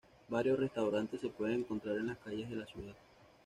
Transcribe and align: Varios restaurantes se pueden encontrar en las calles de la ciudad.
Varios 0.29 0.59
restaurantes 0.59 1.21
se 1.21 1.29
pueden 1.29 1.59
encontrar 1.59 1.95
en 1.97 2.07
las 2.07 2.17
calles 2.17 2.49
de 2.49 2.55
la 2.55 2.65
ciudad. 2.65 2.95